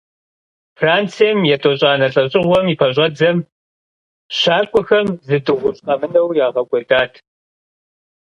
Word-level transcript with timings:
Францием, 0.79 1.39
етӀощӀанэ 1.55 2.07
лӀэжьыгъуэм 2.13 2.65
и 2.73 2.75
пэщӀэдзэм, 2.79 3.37
щакӏуэхэм 4.37 5.07
зы 5.27 5.37
дыгъужь 5.45 5.81
къэмынэу, 5.85 6.29
ягъэкӀуэдат. 6.45 7.11